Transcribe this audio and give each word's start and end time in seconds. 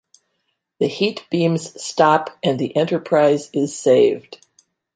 The 0.79 0.87
heat 0.87 1.27
beams 1.29 1.79
stop, 1.79 2.35
and 2.41 2.57
the 2.57 2.75
"Enterprise" 2.75 3.51
is 3.53 3.77
saved. 3.77 4.39